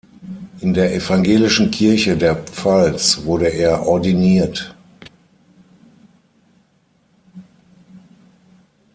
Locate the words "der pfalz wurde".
2.17-3.45